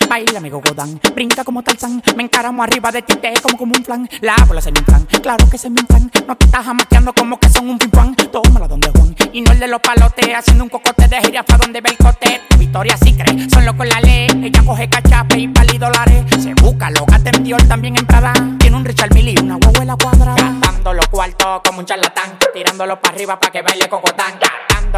ay. 0.00 0.08
Baila, 0.08 0.38
amigo 0.38 0.60
Godán, 0.60 1.00
brinca 1.14 1.44
como 1.44 1.62
Tarzán. 1.62 2.02
Me 2.16 2.24
encaramo 2.24 2.62
arriba 2.62 2.90
de 2.92 3.02
ti, 3.02 3.16
te 3.16 3.32
como 3.40 3.56
como 3.56 3.72
un 3.76 3.84
flan. 3.84 4.08
La 4.20 4.36
bola 4.46 4.60
se 4.60 4.70
me 4.70 4.80
inflan, 4.80 5.06
claro 5.22 5.48
que 5.48 5.56
se 5.56 5.70
me 5.70 5.80
inflan. 5.80 6.10
No 6.26 6.36
te 6.36 6.46
estás 6.46 6.64
jamaqueando 6.64 7.12
como 7.14 7.38
que 7.38 7.48
son 7.48 7.70
un 7.70 7.78
pimpán. 7.78 8.14
Tómala 8.14 8.68
donde 8.68 8.90
Juan, 8.90 9.14
y 9.32 9.40
no 9.40 9.52
el 9.52 9.58
de 9.58 9.68
los 9.68 9.80
palotes. 9.80 10.26
Haciendo 10.34 10.64
un 10.64 10.70
cocote 10.70 11.08
de 11.08 11.20
jirafa 11.20 11.56
donde 11.56 11.80
ve 11.80 11.90
el 11.90 11.96
cote. 11.96 12.42
Victoria 12.58 12.96
sí 12.98 13.14
cree, 13.14 13.48
son 13.48 13.64
locos 13.64 13.86
la 13.86 14.00
ley. 14.00 14.26
Ella 14.42 14.62
coge 14.64 14.88
cachape 14.88 15.38
y 15.38 15.48
pali 15.48 15.78
dólares. 15.78 16.24
Se 16.42 16.52
busca, 16.54 16.90
lo 16.90 17.06
gata 17.06 17.30
en 17.30 17.44
Dior, 17.44 17.62
también 17.66 17.96
en 17.96 18.06
Prada. 18.06 18.32
Tiene 18.58 18.76
un 18.76 18.84
Richard 18.84 19.14
Mille 19.14 19.32
y 19.32 19.38
una 19.42 19.56
guaguela 19.56 19.96
cuadrada. 19.96 20.36
Gastando 20.60 20.92
los 20.92 21.08
cuartos 21.08 21.62
como 21.64 21.78
un 21.78 21.86
charlatán. 21.86 22.38
Tirándolo 22.52 23.00
para 23.00 23.14
arriba 23.14 23.40
para 23.40 23.52
que 23.52 23.62
baile 23.62 23.88
cocotán. 23.88 24.34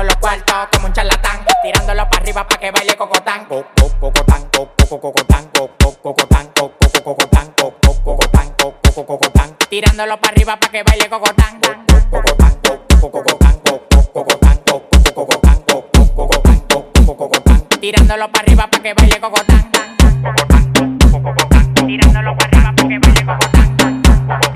Los 0.04 0.16
cuartos 0.16 0.68
como 0.72 0.86
un 0.88 0.92
charlatán. 0.92 1.44
Tirándolo 1.62 2.08
para 2.08 2.22
arriba 2.22 2.46
para 2.46 2.60
que 2.60 2.70
baile 2.70 2.94
cocotán. 2.96 3.44
Co- 3.46 3.64
co- 3.80 3.90
Cocotán, 3.98 4.42
co- 4.54 4.68
co- 4.88 5.00
cocotán, 5.00 5.44
co- 5.54 5.70
co- 5.82 5.92
cocotán, 6.02 6.46
co- 6.54 6.72
co- 6.78 7.02
cocotán, 7.02 7.52
co- 7.56 7.74
co- 7.80 8.02
cocotán, 8.04 8.54
co- 8.58 8.74
co- 8.94 9.06
cocotán. 9.06 9.56
Tirándolo 9.70 10.16
para 10.20 10.32
arriba 10.34 10.56
para 10.56 10.70
que 10.72 10.82
baile 10.82 11.08
cocotán. 11.08 11.60
Co- 11.60 11.74
co- 12.10 12.20
cocotán, 12.22 12.54
co- 12.62 12.78
co- 13.00 13.10
cocotán, 13.10 13.60
co- 13.64 13.82
co- 13.90 14.12
cocotán, 14.12 14.58
co- 14.66 14.82
co- 14.90 15.14
cocotán, 15.14 15.62
co- 15.66 15.90
co- 15.92 16.14
cocotán, 16.14 16.60
co- 16.68 16.92
co- 17.06 17.16
cocotán. 17.16 17.68
Tirándolo 17.80 18.30
para 18.30 18.44
arriba 18.44 18.66
para 18.68 18.82
que 18.82 18.94
baile 18.94 19.20
cocotán. 19.20 19.70
Tirándolo 21.86 22.36
para 22.36 22.48
arriba 22.48 22.72
para 22.76 22.88
que 22.88 22.98
baile 22.98 23.24
cocotán. 23.24 24.55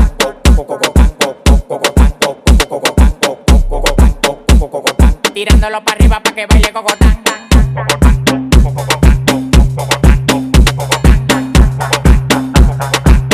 Tirándolo 5.33 5.83
para 5.83 5.95
arriba 5.95 6.19
para 6.19 6.35
que 6.35 6.45
baile 6.45 6.71
cocotán. 6.71 7.23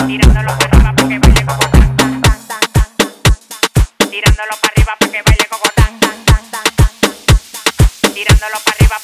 Tirándolo 0.07 0.51
para 0.57 0.67
arriba 0.67 0.93
para 0.95 1.07
que 1.09 1.19
baile 1.19 1.45
cocotán. 1.45 1.97
Tirándolo 4.09 4.53
para 4.61 4.71
arriba 4.71 4.93
para 4.97 5.11
que 5.11 5.21
baile 5.21 5.45
cocotán. 5.49 5.99
Tirándolo 8.13 8.57
para 8.63 8.77
arriba 8.77 8.97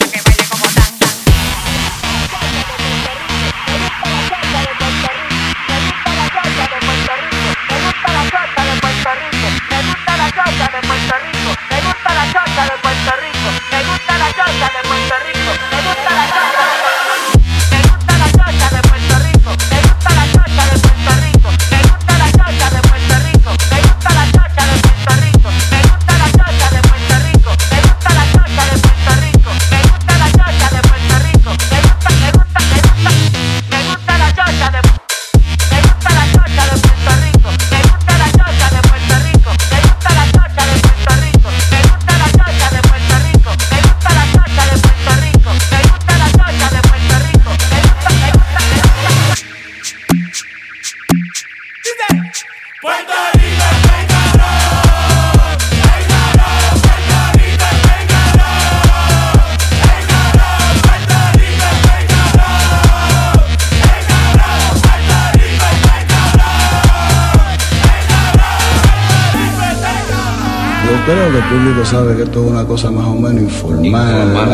cosa 72.73 72.89
más 72.89 73.05
o 73.05 73.13
menos 73.13 73.43
informal. 73.43 74.52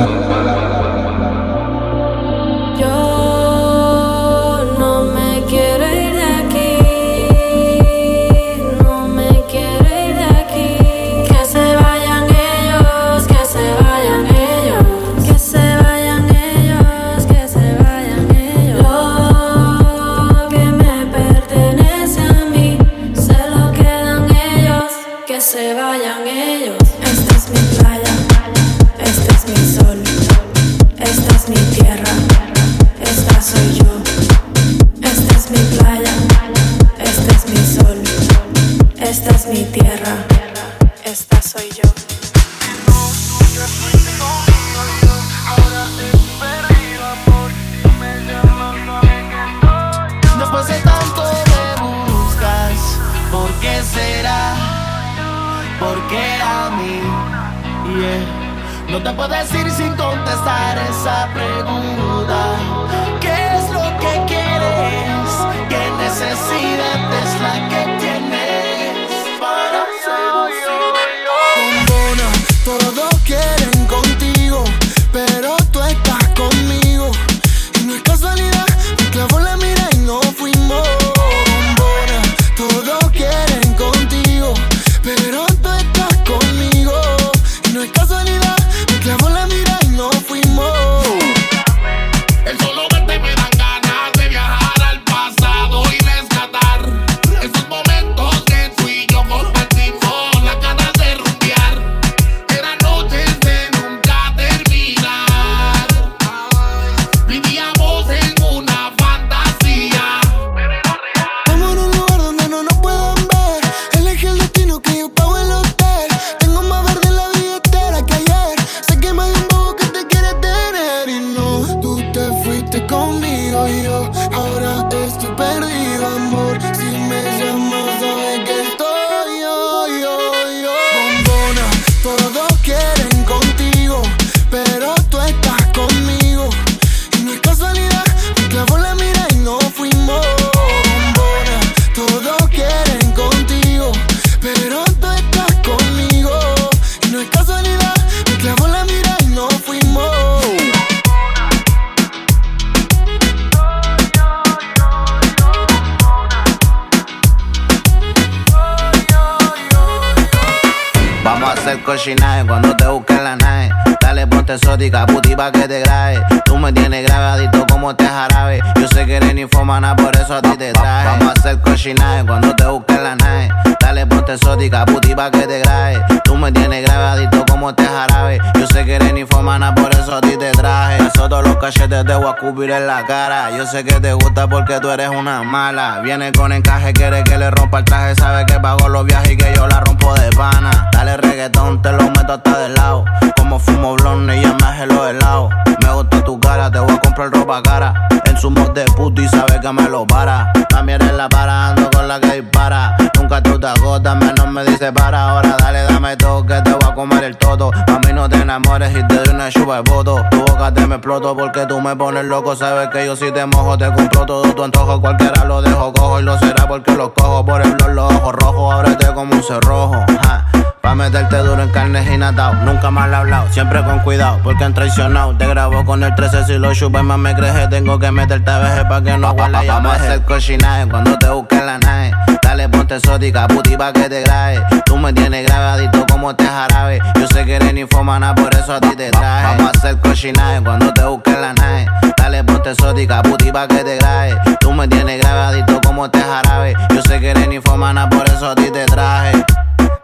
Cochinaje 161.99 162.47
cuando 162.47 162.73
te 162.77 162.87
busquen 162.87 163.21
la 163.25 163.35
nave. 163.35 163.69
Dale, 163.99 164.25
ponte 164.25 164.53
exótica, 164.53 165.05
puti 165.05 165.35
pa' 165.35 165.51
que 165.51 165.67
te 165.67 165.81
grabe. 165.81 166.23
Tú 166.45 166.57
me 166.57 166.71
tienes 166.71 167.05
grabadito 167.05 167.65
como 167.69 167.93
te 167.93 168.05
jarabe. 168.05 168.61
Yo 168.79 168.87
sé 168.87 169.05
que 169.05 169.17
eres 169.17 169.35
ninfomana, 169.35 169.97
por 169.97 170.15
eso 170.15 170.35
a 170.35 170.41
ti 170.41 170.55
te 170.55 170.71
traje. 170.71 171.07
Vamos 171.07 171.27
a 171.27 171.31
hacer 171.33 171.59
cochinaje 171.59 172.25
cuando 172.25 172.55
te 172.55 172.65
busquen 172.67 173.03
la 173.03 173.15
nave. 173.17 173.49
Dale, 173.89 174.05
ponte 174.05 174.33
exótica, 174.33 174.85
puti 174.85 175.15
pa' 175.15 175.31
que 175.31 175.47
te 175.47 175.61
grabe. 175.61 175.99
Tú 176.23 176.37
me 176.37 176.51
tienes 176.51 176.85
grabadito 176.85 177.43
como 177.49 177.73
te 177.73 177.83
jarabe. 177.83 178.37
Yo 178.59 178.67
sé 178.67 178.85
que 178.85 178.97
eres 178.97 179.11
ninfomana, 179.15 179.73
por 179.73 179.89
eso 179.95 180.17
a 180.17 180.21
ti 180.21 180.37
te 180.37 180.51
traje. 180.51 180.97
Eso 180.97 181.27
todos 181.27 181.43
los 181.43 181.57
cachetes 181.57 182.05
te 182.05 182.13
voy 182.13 182.27
a 182.27 182.33
cubrir 182.33 182.69
en 182.69 182.85
la 182.85 183.03
cara. 183.07 183.49
Yo 183.57 183.65
sé 183.65 183.83
que 183.83 183.99
te 183.99 184.13
gusta 184.13 184.47
porque 184.47 184.79
tú 184.79 184.91
eres 184.91 185.09
una 185.09 185.41
mala. 185.41 186.01
Viene 186.03 186.31
con 186.31 186.51
encaje, 186.51 186.93
quiere 186.93 187.23
que 187.23 187.35
le 187.39 187.49
rompa 187.49 187.79
el 187.79 187.85
traje. 187.85 188.13
Sabe 188.13 188.45
que 188.45 188.59
pago 188.59 188.87
los 188.89 189.07
viajes 189.07 189.31
y 189.31 189.37
que 189.37 189.51
yo 189.55 189.65
la 189.65 189.79
rompo 189.79 190.13
de 190.13 190.29
pana. 190.33 190.91
Dale 190.91 191.17
reggaetón, 191.17 191.81
te 191.81 191.91
lo 191.91 192.03
meto 192.11 192.33
hasta 192.33 192.59
del 192.59 192.75
lado. 192.75 193.05
Como 193.37 193.57
fumo 193.57 193.95
blonde 193.95 194.37
y 194.37 194.43
ya 194.43 194.53
me 194.53 194.85
los 194.85 195.09
helados. 195.09 195.51
Me 195.81 195.91
gusta 195.91 196.23
tu 196.23 196.39
cara, 196.39 196.69
te 196.69 196.77
voy 196.77 196.93
a 196.93 196.99
comprar 196.99 197.31
ropa 197.31 197.63
cara. 197.63 198.07
En 198.25 198.37
su 198.37 198.51
mod 198.51 198.69
de 198.69 198.85
puto 198.85 199.19
y 199.19 199.27
sabe 199.29 199.59
que 199.59 199.73
me 199.73 199.89
lo 199.89 200.05
para. 200.05 200.53
También 200.69 201.01
en 201.01 201.17
la 201.17 201.27
para, 201.27 201.69
ando 201.69 201.88
con 201.88 201.88
la 202.09 202.19
que 202.19 202.41
dispara. 202.41 202.97
Nunca 203.19 203.41
tú 203.41 203.59
te 203.59 203.67
agotas, 203.67 204.15
menos 204.15 204.47
me 204.47 204.63
dice 204.65 204.91
para. 204.91 205.29
Ahora 205.29 205.55
dale, 205.59 205.83
dame 205.83 206.17
todo 206.17 206.43
que 206.43 206.59
te 206.61 206.71
voy 206.71 206.89
a 206.89 206.95
comer 206.95 207.23
el 207.23 207.37
todo. 207.37 207.69
A 207.71 207.99
mí 207.99 208.11
no 208.11 208.27
te 208.27 208.37
enamores 208.37 208.91
y 208.97 209.03
te 209.03 209.15
doy 209.15 209.27
una 209.31 209.49
chupa 209.49 209.75
de 209.75 209.81
voto. 209.91 210.25
Tu 210.31 210.39
boca 210.39 210.73
te 210.73 210.87
me 210.87 210.95
exploto 210.95 211.37
porque 211.37 211.67
tú 211.67 211.79
me 211.79 211.95
pones 211.95 212.25
loco. 212.25 212.55
Sabes 212.55 212.89
que 212.89 213.05
yo 213.05 213.15
si 213.15 213.31
te 213.31 213.45
mojo, 213.45 213.77
te 213.77 213.85
compro 213.93 214.25
todo 214.25 214.41
tu 214.55 214.63
antojo. 214.63 214.99
Cualquiera 214.99 215.45
lo 215.45 215.61
dejo 215.61 215.93
cojo 215.93 216.19
y 216.19 216.23
lo 216.23 216.39
será 216.39 216.67
porque 216.67 216.95
lo 216.95 217.13
cojo. 217.13 217.45
Por 217.45 217.61
el 217.61 217.71
blog, 217.73 217.91
los 217.91 218.11
ojos 218.11 218.33
rojos, 218.33 218.73
ábrete 218.73 219.13
como 219.13 219.35
un 219.35 219.43
cerrojo. 219.43 220.03
Ja. 220.23 220.47
Pa' 220.81 220.95
meterte 220.95 221.37
duro 221.37 221.61
en 221.61 221.69
carnes 221.69 222.09
y 222.09 222.17
natao. 222.17 222.53
Nunca 222.65 222.89
mal 222.89 223.13
hablado, 223.13 223.47
siempre 223.51 223.83
con 223.83 223.99
cuidado, 223.99 224.39
porque 224.43 224.63
han 224.63 224.73
traicionado. 224.73 225.35
Te 225.35 225.45
grabo 225.45 225.85
con 225.85 226.03
el 226.03 226.15
13 226.15 226.45
si 226.45 226.57
lo 226.57 226.73
chupas 226.73 227.03
más 227.03 227.19
me 227.19 227.35
crees. 227.35 227.69
Tengo 227.69 227.99
que 227.99 228.11
meterte 228.11 228.49
a 228.49 228.59
veces 228.59 228.85
pa' 228.85 229.01
que 229.03 229.17
no 229.17 229.31
huela 229.33 229.63
ya 229.63 229.73
Vamos 229.73 229.93
a 229.93 229.95
hacer 229.95 230.23
cochinaje 230.23 230.87
cuando 230.87 231.17
te 231.19 231.29
busquen 231.29 231.65
la 231.65 231.77
nave. 231.77 231.98
Dale, 232.41 232.69
ponte 232.69 232.95
exótica, 232.95 233.47
puti 233.47 233.75
pa' 233.77 233.93
que 233.93 234.09
te 234.09 234.21
grabe. 234.21 234.61
Tú 234.85 234.97
me 234.97 235.13
tienes 235.13 235.45
grabadito 235.45 236.05
como 236.11 236.35
te 236.35 236.45
jarabe. 236.45 236.99
Yo 237.19 237.27
sé 237.27 237.45
que 237.45 237.55
eres 237.55 237.73
ninfomana, 237.73 238.33
por 238.35 238.53
eso 238.55 238.73
a 238.73 238.79
ti 238.79 238.95
te 238.95 239.11
traje. 239.11 239.57
Vamos 239.57 239.67
a 239.67 239.77
hacer 239.77 239.97
cochinaje 239.99 240.61
cuando 240.61 240.93
te 240.93 241.03
busquen 241.03 241.41
la 241.41 241.53
nave. 241.53 241.85
Dale, 242.17 242.43
ponte 242.43 242.71
exótica, 242.71 243.21
puti 243.21 243.51
pa' 243.51 243.67
que 243.67 243.83
te 243.83 243.97
grabe. 243.97 244.35
Tú 244.59 244.71
me 244.73 244.87
tienes 244.87 245.19
grabadito 245.21 245.79
como 245.81 246.09
te 246.09 246.19
jarabe. 246.19 246.75
Yo 246.93 247.01
sé 247.01 247.19
que 247.19 247.31
eres 247.31 247.47
ninfomana, 247.47 248.09
por 248.09 248.27
eso 248.27 248.49
a 248.49 248.55
ti 248.55 248.69
te 248.71 248.85
traje. 248.85 249.43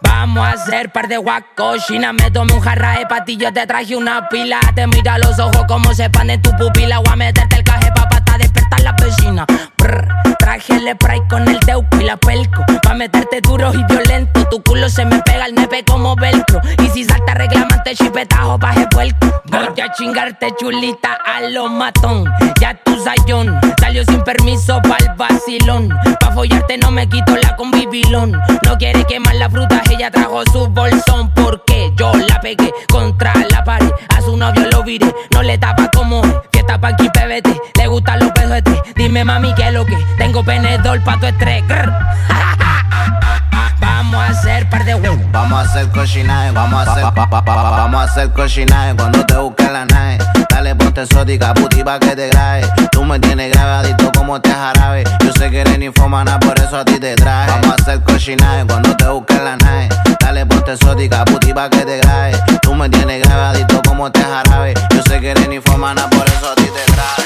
Vamos 0.01 0.45
a 0.45 0.51
hacer 0.51 0.91
par 0.91 1.07
de 1.07 1.17
guacochina. 1.17 2.13
Me 2.13 2.31
tomé 2.31 2.53
un 2.53 2.61
jarra 2.61 2.97
de 2.99 3.05
patillo, 3.05 3.51
te 3.53 3.65
traje 3.67 3.95
una 3.95 4.27
pila. 4.29 4.59
Te 4.73 4.87
mira 4.87 5.17
los 5.17 5.37
ojos 5.39 5.65
como 5.67 5.93
se 5.93 6.05
expanden 6.05 6.41
tu 6.41 6.51
pupila. 6.57 6.99
Voy 6.99 7.13
a 7.13 7.15
meterte 7.15 7.57
el 7.57 7.63
caje 7.63 7.91
pa' 7.91 8.07
hasta 8.11 8.37
despertar 8.37 8.81
la 8.81 8.91
vecina. 8.93 9.45
Brr, 9.77 10.07
traje 10.55 10.73
el 10.77 10.93
spray 10.93 11.21
con 11.27 11.47
el 11.47 11.59
teuco 11.59 11.97
y 11.99 12.05
la 12.05 12.17
pelco. 12.17 12.63
Pa' 12.81 12.93
meterte 12.93 13.41
duro 13.41 13.73
y 13.73 13.83
violento. 13.91 14.47
Tu 14.49 14.61
culo 14.63 14.87
se 14.89 15.05
me 15.05 15.19
pega 15.19 15.45
al 15.45 15.55
nepe 15.55 15.83
como 15.83 16.15
velcro. 16.15 16.61
Si 16.95 17.03
salta 17.03 17.33
reclamante 17.33 17.93
chipetajo 17.93 18.57
pa' 18.57 18.73
puerco. 18.89 19.27
Voy 19.47 19.81
a 19.81 19.91
chingarte 19.91 20.55
chulita 20.57 21.17
a 21.25 21.41
lo 21.41 21.67
matón. 21.67 22.23
Ya 22.61 22.73
tu 22.85 22.95
sayón 23.03 23.59
salió 23.81 24.05
sin 24.05 24.23
permiso 24.23 24.81
pa'l 24.81 25.13
vacilón. 25.17 25.89
Pa' 26.21 26.31
follarte 26.31 26.77
no 26.77 26.91
me 26.91 27.05
quito 27.09 27.35
la 27.35 27.53
convivilón. 27.57 28.31
No 28.65 28.77
quiere 28.77 29.03
quemar 29.03 29.35
la 29.35 29.49
fruta, 29.49 29.81
ella 29.91 30.09
trajo 30.09 30.41
su 30.53 30.67
bolsón. 30.67 31.31
Porque 31.35 31.91
yo 31.97 32.13
la 32.13 32.39
pegué 32.39 32.71
contra 32.87 33.33
la 33.51 33.61
pared. 33.65 33.91
A 34.15 34.21
su 34.21 34.37
novio 34.37 34.69
lo 34.71 34.81
viré, 34.83 35.13
no 35.31 35.43
le 35.43 35.57
tapa 35.57 35.89
como 35.93 36.23
es. 36.23 36.33
Fiesta 36.53 36.79
pa' 36.79 36.89
aquí, 36.89 37.09
pebete, 37.09 37.59
le 37.77 37.87
gustan 37.87 38.19
los 38.19 38.31
pedos. 38.31 38.63
Dime 38.95 39.25
mami, 39.25 39.53
¿qué 39.55 39.67
es 39.67 39.73
lo 39.73 39.85
que? 39.85 39.97
Tengo 40.17 40.45
penedor 40.45 41.03
pa' 41.03 41.19
tu 41.19 41.25
estrés. 41.25 41.61
Vamos 43.81 44.15
a 44.15 44.27
hacer 44.27 44.69
par 44.69 44.85
de. 44.85 45.04
Vamos 45.47 45.59
a 45.59 45.69
hacer 45.69 45.87
cochinaje, 45.91 46.49
vamos 46.51 46.87
a 46.87 46.91
hacer, 46.91 47.03
pa- 47.13 47.29
pa- 47.29 47.45
pa- 47.45 47.53
vamos 47.69 48.01
a 48.01 48.03
hacer 48.05 48.31
cochinaje 48.31 48.95
cuando 48.95 49.23
te 49.27 49.35
busquen 49.37 49.73
la 49.73 49.85
nave. 49.85 50.17
Dale, 50.49 50.73
ponte 50.75 51.03
exótica, 51.03 51.53
puti 51.53 51.83
pa' 51.83 51.99
que 51.99 52.15
te 52.15 52.29
grabe. 52.29 52.67
Tú 52.91 53.03
me 53.05 53.19
tienes 53.19 53.51
grabadito 53.51 54.11
como 54.17 54.41
te 54.41 54.49
jarabe. 54.51 55.03
Yo 55.23 55.31
sé 55.33 55.51
que 55.51 55.61
eres 55.61 55.77
ninfomana, 55.77 56.39
por 56.39 56.57
eso 56.59 56.77
a 56.79 56.83
ti 56.83 56.99
te 56.99 57.13
traje. 57.15 57.51
Vamos 57.51 57.69
a 57.69 57.75
hacer 57.75 58.01
cochinaje 58.01 58.65
cuando 58.65 58.97
te 58.97 59.05
busquen 59.07 59.45
la 59.45 59.55
nave. 59.57 59.89
Dale, 60.19 60.45
ponte 60.47 60.73
exótica, 60.73 61.23
puti 61.25 61.53
pa' 61.53 61.69
que 61.69 61.85
te 61.85 61.97
grabe. 61.99 62.31
Tú 62.63 62.73
me 62.73 62.89
tienes 62.89 63.21
grabadito 63.23 63.81
como 63.87 64.11
te 64.11 64.23
jarabe. 64.23 64.73
Yo 64.95 65.03
sé 65.03 65.19
que 65.19 65.29
eres 65.29 65.47
ninfomana, 65.47 66.09
por 66.09 66.25
eso 66.27 66.49
a 66.51 66.55
ti 66.55 66.63
te 66.65 66.91
traje. 66.91 67.23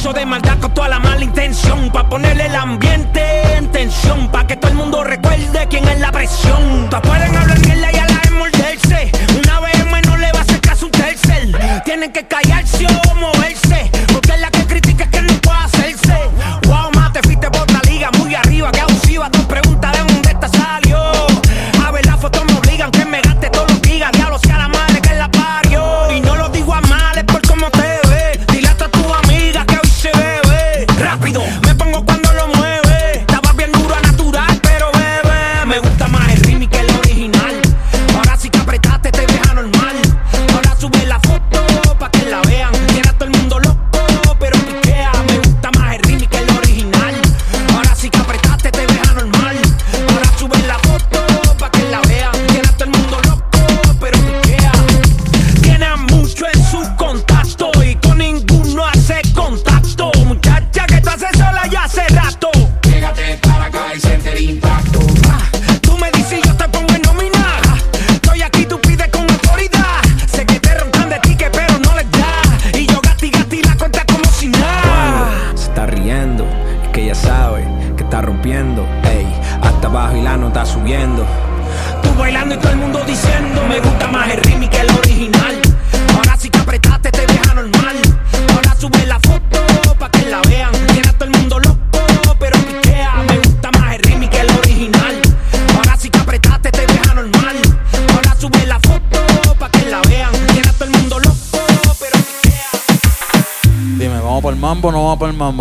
Hizo 0.00 0.12
de 0.14 0.24
maldad 0.24 0.58
con 0.58 0.72
toda 0.72 0.88
la 0.88 0.98
mala 0.98 1.22
intención. 1.22 1.90
Pa' 1.92 2.08
ponerle 2.08 2.46
el 2.46 2.54
ambiente 2.54 3.22
en 3.56 3.70
tensión. 3.70 4.28
Pa' 4.28 4.46
que 4.46 4.56
todo 4.56 4.70
el 4.70 4.76
mundo 4.78 5.04
recuerde 5.04 5.66
quién 5.68 5.86
es 5.88 6.00
la 6.00 6.10
presión. 6.10 6.88
Pa' 6.90 7.02
pueden 7.02 7.36
hablar 7.36 7.60
mierda 7.60 7.92
y 7.92 7.96
a 7.96 8.06
la 8.06 8.20
vez 8.20 8.32
morderse. 8.32 9.12
Una 9.38 9.60
vez 9.60 10.06
no 10.06 10.16
le 10.16 10.32
va 10.32 10.38
a 10.38 10.42
hacer 10.42 10.60
caso 10.60 10.86
un 10.86 10.92
tercer. 10.92 11.82
Tienen 11.84 12.12
que 12.12 12.26
callarse 12.26 12.86
o 12.86 12.90
moverse. 12.92 13.09
Porque 13.09 13.09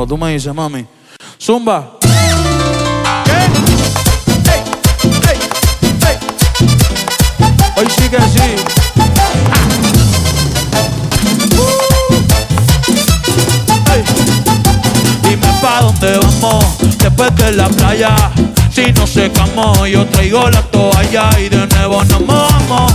tú 0.09 0.17
me 0.17 0.33
dices, 0.33 0.53
mami. 0.55 0.85
Zumba. 1.39 1.91
¿Qué? 2.01 2.09
Hey, 4.49 4.63
hey, 5.23 5.37
hey. 6.03 6.17
Hoy 7.77 7.85
sí 7.95 8.09
que 8.09 8.17
sí. 8.17 8.55
Uh. 11.55 11.79
pa' 15.61 15.81
dónde 15.81 16.17
vamos 16.17 16.65
después 16.97 17.35
de 17.35 17.51
la 17.51 17.69
playa. 17.69 18.15
Si 18.71 18.91
no 18.93 19.05
secamos, 19.05 19.87
yo 19.87 20.07
traigo 20.07 20.49
la 20.49 20.63
toalla 20.63 21.29
y 21.39 21.49
de 21.49 21.67
nuevo 21.67 22.03
nos 22.05 22.21
mojamos. 22.21 22.91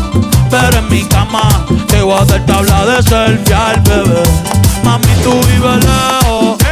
Pero 0.50 0.78
en 0.78 0.88
mi 0.88 1.04
cama 1.04 1.64
te 1.86 2.02
voy 2.02 2.18
a 2.18 2.22
hacer 2.22 2.44
tabla 2.44 2.86
de 2.86 3.02
selfie 3.04 3.54
al 3.54 3.80
bebé. 3.82 4.22
Mami, 4.82 5.14
tú 5.22 5.30
vives 5.30 5.84
lejos 5.84 6.63